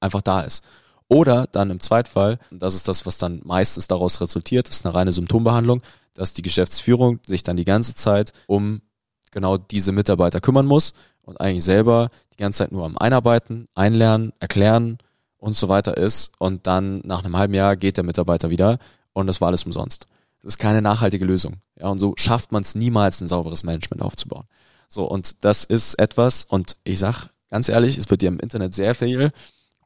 einfach 0.00 0.22
da 0.22 0.40
ist. 0.40 0.64
Oder 1.08 1.46
dann 1.52 1.70
im 1.70 1.80
Zweitfall, 1.80 2.38
und 2.50 2.62
das 2.62 2.74
ist 2.74 2.88
das, 2.88 3.04
was 3.04 3.18
dann 3.18 3.42
meistens 3.44 3.86
daraus 3.86 4.20
resultiert, 4.20 4.68
ist 4.68 4.86
eine 4.86 4.94
reine 4.94 5.12
Symptombehandlung, 5.12 5.82
dass 6.14 6.34
die 6.34 6.42
Geschäftsführung 6.42 7.20
sich 7.26 7.42
dann 7.42 7.56
die 7.56 7.64
ganze 7.64 7.94
Zeit 7.94 8.32
um 8.46 8.80
genau 9.30 9.58
diese 9.58 9.92
Mitarbeiter 9.92 10.40
kümmern 10.40 10.66
muss 10.66 10.92
und 11.22 11.40
eigentlich 11.40 11.64
selber 11.64 12.10
die 12.32 12.42
ganze 12.42 12.58
Zeit 12.58 12.72
nur 12.72 12.84
am 12.84 12.96
Einarbeiten, 12.96 13.66
Einlernen, 13.74 14.32
Erklären 14.40 14.98
und 15.36 15.56
so 15.56 15.68
weiter 15.68 15.96
ist 15.96 16.32
und 16.38 16.66
dann 16.66 17.00
nach 17.04 17.24
einem 17.24 17.36
halben 17.36 17.54
Jahr 17.54 17.76
geht 17.76 17.96
der 17.96 18.04
Mitarbeiter 18.04 18.50
wieder 18.50 18.78
und 19.12 19.26
das 19.26 19.40
war 19.40 19.48
alles 19.48 19.64
umsonst. 19.64 20.06
Das 20.42 20.54
ist 20.54 20.58
keine 20.58 20.82
nachhaltige 20.82 21.24
Lösung. 21.24 21.56
Ja, 21.78 21.88
und 21.88 21.98
so 21.98 22.14
schafft 22.16 22.52
man 22.52 22.62
es 22.62 22.74
niemals, 22.74 23.20
ein 23.20 23.28
sauberes 23.28 23.62
Management 23.64 24.02
aufzubauen. 24.02 24.46
So, 24.88 25.04
und 25.04 25.44
das 25.44 25.64
ist 25.64 25.94
etwas, 25.94 26.44
und 26.44 26.76
ich 26.84 26.98
sag 26.98 27.28
ganz 27.50 27.68
ehrlich, 27.68 27.98
es 27.98 28.10
wird 28.10 28.20
dir 28.22 28.28
im 28.28 28.38
Internet 28.38 28.74
sehr 28.74 28.94
viel 28.94 29.30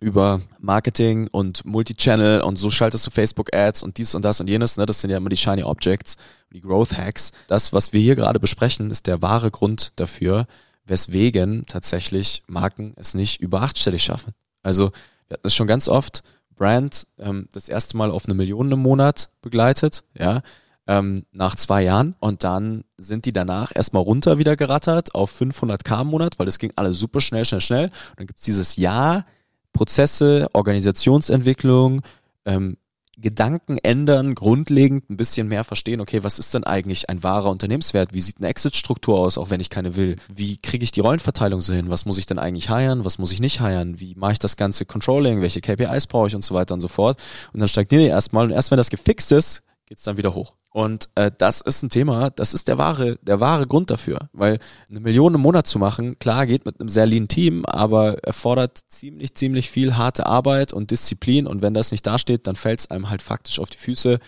über 0.00 0.40
Marketing 0.60 1.28
und 1.32 1.64
Multichannel 1.64 2.40
und 2.40 2.56
so 2.56 2.70
schaltest 2.70 3.06
du 3.06 3.10
Facebook-Ads 3.10 3.82
und 3.82 3.98
dies 3.98 4.14
und 4.14 4.24
das 4.24 4.40
und 4.40 4.48
jenes, 4.48 4.76
ne? 4.76 4.86
Das 4.86 5.00
sind 5.00 5.10
ja 5.10 5.16
immer 5.16 5.28
die 5.28 5.36
Shiny 5.36 5.64
Objects, 5.64 6.16
die 6.52 6.60
Growth 6.60 6.96
Hacks. 6.96 7.32
Das, 7.48 7.72
was 7.72 7.92
wir 7.92 8.00
hier 8.00 8.16
gerade 8.16 8.38
besprechen, 8.38 8.90
ist 8.90 9.06
der 9.06 9.22
wahre 9.22 9.50
Grund 9.50 9.92
dafür, 9.96 10.46
weswegen 10.86 11.64
tatsächlich 11.66 12.42
Marken 12.46 12.94
es 12.96 13.14
nicht 13.14 13.40
über 13.40 13.62
achtstellig 13.62 14.02
schaffen. 14.02 14.34
Also 14.62 14.90
wir 15.28 15.34
hatten 15.34 15.46
es 15.46 15.54
schon 15.54 15.66
ganz 15.66 15.88
oft, 15.88 16.22
Brand 16.54 17.06
ähm, 17.18 17.48
das 17.52 17.68
erste 17.68 17.96
Mal 17.96 18.10
auf 18.10 18.26
eine 18.26 18.34
Million 18.34 18.70
im 18.70 18.80
Monat 18.80 19.30
begleitet, 19.42 20.04
ja, 20.18 20.42
ähm, 20.86 21.26
nach 21.32 21.54
zwei 21.54 21.82
Jahren 21.82 22.16
und 22.18 22.44
dann 22.44 22.84
sind 22.96 23.26
die 23.26 23.32
danach 23.32 23.72
erstmal 23.74 24.02
runter 24.02 24.38
wieder 24.38 24.56
gerattert 24.56 25.14
auf 25.14 25.38
500k 25.38 26.00
im 26.00 26.08
Monat, 26.08 26.38
weil 26.38 26.46
das 26.46 26.58
ging 26.58 26.72
alles 26.76 26.98
super 26.98 27.20
schnell, 27.20 27.44
schnell, 27.44 27.60
schnell. 27.60 27.84
Und 27.86 28.18
dann 28.18 28.26
gibt's 28.26 28.42
dieses 28.42 28.76
Jahr 28.76 29.26
Prozesse, 29.72 30.48
Organisationsentwicklung, 30.52 32.02
ähm, 32.44 32.76
Gedanken 33.20 33.78
ändern, 33.78 34.36
grundlegend 34.36 35.10
ein 35.10 35.16
bisschen 35.16 35.48
mehr 35.48 35.64
verstehen, 35.64 36.00
okay, 36.00 36.22
was 36.22 36.38
ist 36.38 36.54
denn 36.54 36.62
eigentlich 36.62 37.10
ein 37.10 37.24
wahrer 37.24 37.50
Unternehmenswert? 37.50 38.12
Wie 38.12 38.20
sieht 38.20 38.38
eine 38.38 38.46
Exit-Struktur 38.46 39.18
aus, 39.18 39.38
auch 39.38 39.50
wenn 39.50 39.60
ich 39.60 39.70
keine 39.70 39.96
will? 39.96 40.16
Wie 40.32 40.56
kriege 40.58 40.84
ich 40.84 40.92
die 40.92 41.00
Rollenverteilung 41.00 41.60
so 41.60 41.74
hin? 41.74 41.90
Was 41.90 42.06
muss 42.06 42.18
ich 42.18 42.26
denn 42.26 42.38
eigentlich 42.38 42.70
heiern? 42.70 43.04
Was 43.04 43.18
muss 43.18 43.32
ich 43.32 43.40
nicht 43.40 43.60
heiern? 43.60 43.98
Wie 43.98 44.14
mache 44.14 44.32
ich 44.32 44.38
das 44.38 44.56
ganze 44.56 44.84
Controlling? 44.84 45.40
Welche 45.40 45.60
KPIs 45.60 46.06
brauche 46.06 46.28
ich 46.28 46.36
und 46.36 46.44
so 46.44 46.54
weiter 46.54 46.74
und 46.74 46.80
so 46.80 46.88
fort? 46.88 47.20
Und 47.52 47.58
dann 47.58 47.68
stagniere 47.68 48.02
ich 48.02 48.08
erstmal 48.08 48.44
und 48.44 48.52
erst 48.52 48.70
wenn 48.70 48.78
das 48.78 48.90
gefixt 48.90 49.32
ist, 49.32 49.62
geht's 49.88 50.02
dann 50.02 50.18
wieder 50.18 50.34
hoch. 50.34 50.54
Und 50.70 51.08
äh, 51.14 51.30
das 51.36 51.62
ist 51.62 51.82
ein 51.82 51.88
Thema, 51.88 52.30
das 52.30 52.52
ist 52.52 52.68
der 52.68 52.76
wahre, 52.76 53.16
der 53.22 53.40
wahre 53.40 53.66
Grund 53.66 53.90
dafür. 53.90 54.28
Weil 54.32 54.58
eine 54.90 55.00
Million 55.00 55.34
im 55.34 55.40
Monat 55.40 55.66
zu 55.66 55.78
machen, 55.78 56.18
klar, 56.18 56.46
geht 56.46 56.66
mit 56.66 56.78
einem 56.78 56.90
sehr 56.90 57.06
lean 57.06 57.26
Team, 57.26 57.64
aber 57.64 58.22
erfordert 58.22 58.78
ziemlich, 58.88 59.34
ziemlich 59.34 59.70
viel 59.70 59.96
harte 59.96 60.26
Arbeit 60.26 60.72
und 60.72 60.90
Disziplin. 60.90 61.46
Und 61.46 61.62
wenn 61.62 61.74
das 61.74 61.90
nicht 61.90 62.06
dasteht, 62.06 62.46
dann 62.46 62.54
fällt 62.54 62.80
es 62.80 62.90
einem 62.90 63.08
halt 63.08 63.22
faktisch 63.22 63.58
auf 63.58 63.70
die 63.70 63.78
Füße. 63.78 64.18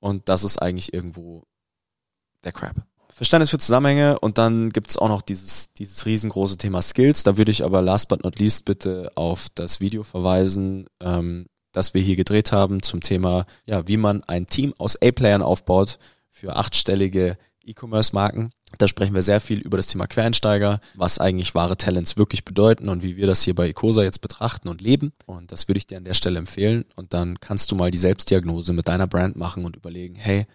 Und 0.00 0.28
das 0.28 0.44
ist 0.44 0.60
eigentlich 0.60 0.94
irgendwo 0.94 1.44
der 2.42 2.52
Crap. 2.52 2.76
Verständnis 3.10 3.50
für 3.50 3.58
Zusammenhänge 3.58 4.18
und 4.20 4.38
dann 4.38 4.70
gibt's 4.70 4.96
auch 4.96 5.08
noch 5.08 5.20
dieses, 5.20 5.74
dieses 5.74 6.06
riesengroße 6.06 6.56
Thema 6.56 6.80
Skills. 6.80 7.22
Da 7.22 7.36
würde 7.36 7.50
ich 7.50 7.62
aber 7.62 7.82
last 7.82 8.08
but 8.08 8.24
not 8.24 8.38
least 8.38 8.64
bitte 8.64 9.12
auf 9.14 9.48
das 9.54 9.80
Video 9.80 10.02
verweisen, 10.02 10.86
ähm, 11.00 11.46
das 11.72 11.94
wir 11.94 12.02
hier 12.02 12.16
gedreht 12.16 12.52
haben 12.52 12.82
zum 12.82 13.00
Thema, 13.00 13.46
ja, 13.66 13.86
wie 13.88 13.96
man 13.96 14.22
ein 14.24 14.46
Team 14.46 14.74
aus 14.78 15.00
A-Playern 15.00 15.42
aufbaut 15.42 15.98
für 16.28 16.56
achtstellige 16.56 17.36
E-Commerce-Marken. 17.64 18.50
Da 18.78 18.88
sprechen 18.88 19.14
wir 19.14 19.22
sehr 19.22 19.40
viel 19.40 19.60
über 19.60 19.76
das 19.76 19.86
Thema 19.86 20.06
Quereinsteiger, 20.06 20.80
was 20.94 21.18
eigentlich 21.18 21.54
wahre 21.54 21.76
Talents 21.76 22.16
wirklich 22.16 22.44
bedeuten 22.44 22.88
und 22.88 23.02
wie 23.02 23.16
wir 23.16 23.26
das 23.26 23.42
hier 23.42 23.54
bei 23.54 23.68
Ecosa 23.68 24.02
jetzt 24.02 24.20
betrachten 24.20 24.68
und 24.68 24.80
leben. 24.80 25.12
Und 25.26 25.52
das 25.52 25.68
würde 25.68 25.78
ich 25.78 25.86
dir 25.86 25.98
an 25.98 26.04
der 26.04 26.14
Stelle 26.14 26.38
empfehlen. 26.38 26.84
Und 26.96 27.12
dann 27.12 27.38
kannst 27.38 27.70
du 27.70 27.76
mal 27.76 27.90
die 27.90 27.98
Selbstdiagnose 27.98 28.72
mit 28.72 28.88
deiner 28.88 29.06
Brand 29.06 29.36
machen 29.36 29.64
und 29.64 29.76
überlegen, 29.76 30.14
hey, 30.14 30.46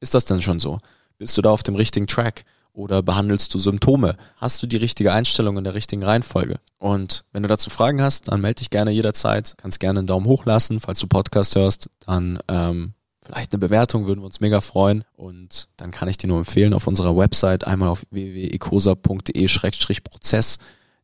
ist 0.00 0.14
das 0.14 0.26
denn 0.26 0.42
schon 0.42 0.60
so? 0.60 0.78
Bist 1.18 1.36
du 1.36 1.42
da 1.42 1.50
auf 1.50 1.62
dem 1.62 1.74
richtigen 1.74 2.06
Track? 2.06 2.44
Oder 2.76 3.02
behandelst 3.02 3.52
du 3.54 3.58
Symptome? 3.58 4.16
Hast 4.36 4.62
du 4.62 4.66
die 4.66 4.76
richtige 4.76 5.10
Einstellung 5.10 5.56
in 5.56 5.64
der 5.64 5.72
richtigen 5.72 6.02
Reihenfolge? 6.02 6.60
Und 6.76 7.24
wenn 7.32 7.42
du 7.42 7.48
dazu 7.48 7.70
Fragen 7.70 8.02
hast, 8.02 8.28
dann 8.28 8.42
melde 8.42 8.58
dich 8.58 8.68
gerne 8.68 8.90
jederzeit. 8.90 9.54
Kannst 9.56 9.80
gerne 9.80 10.00
einen 10.00 10.06
Daumen 10.06 10.26
hoch 10.26 10.44
lassen. 10.44 10.78
Falls 10.78 11.00
du 11.00 11.06
Podcast 11.06 11.56
hörst, 11.56 11.88
dann 12.00 12.38
ähm, 12.48 12.92
vielleicht 13.22 13.54
eine 13.54 13.60
Bewertung, 13.60 14.06
würden 14.06 14.20
wir 14.20 14.26
uns 14.26 14.40
mega 14.40 14.60
freuen. 14.60 15.04
Und 15.14 15.70
dann 15.78 15.90
kann 15.90 16.08
ich 16.08 16.18
dir 16.18 16.26
nur 16.26 16.36
empfehlen, 16.36 16.74
auf 16.74 16.86
unserer 16.86 17.16
Website 17.16 17.66
einmal 17.66 17.88
auf 17.88 18.04
www.ecosa.de-prozess 18.10 20.58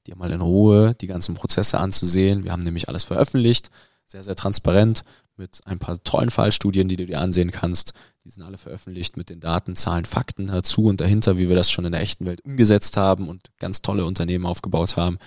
dir 0.07 0.17
mal 0.17 0.31
in 0.31 0.43
Ruhe 0.43 0.95
die 1.01 1.07
ganzen 1.07 1.35
Prozesse 1.35 1.79
anzusehen. 1.79 2.45
Wir 2.45 2.53
haben 2.53 2.65
nämlich 2.65 2.91
alles 2.91 3.05
veröffentlicht, 3.05 3.71
sehr, 4.05 4.23
sehr 4.23 4.37
transparent 4.37 5.05
mit 5.39 5.61
ein 5.65 5.79
paar 5.79 5.97
tollen 6.05 6.29
Fallstudien, 6.29 6.89
die 6.89 6.97
du 6.97 7.07
dir 7.07 7.21
ansehen 7.21 7.51
kannst. 7.51 7.95
Die 8.25 8.31
sind 8.31 8.45
alle 8.45 8.59
veröffentlicht 8.59 9.17
mit 9.17 9.31
den 9.31 9.41
Daten, 9.41 9.75
Zahlen, 9.75 10.05
Fakten 10.05 10.47
dazu 10.47 10.85
und 10.85 11.01
dahinter, 11.01 11.39
wie 11.39 11.49
wir 11.49 11.57
das 11.57 11.71
schon 11.71 11.85
in 11.85 11.93
der 11.93 12.03
echten 12.03 12.25
Welt 12.25 12.41
umgesetzt 12.43 12.97
haben 12.97 13.29
und 13.29 13.51
ganz 13.59 13.83
tolle 13.83 14.05
Unternehmen 14.05 14.47
aufgebaut 14.47 14.97
haben. 14.97 15.19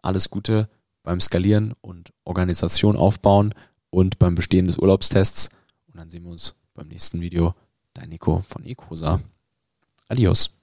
Alles 0.00 0.30
Gute 0.30 0.68
beim 1.02 1.20
Skalieren 1.20 1.74
und 1.80 2.12
Organisation 2.24 2.96
aufbauen 2.96 3.52
und 3.90 4.18
beim 4.18 4.36
Bestehen 4.36 4.66
des 4.66 4.78
Urlaubstests. 4.78 5.48
Und 5.88 5.98
dann 5.98 6.10
sehen 6.10 6.24
wir 6.24 6.30
uns 6.30 6.54
beim 6.74 6.88
nächsten 6.88 7.20
Video. 7.20 7.54
Dein 7.94 8.10
Nico 8.10 8.44
von 8.46 8.64
Ecosa. 8.64 9.20
Adios. 10.08 10.55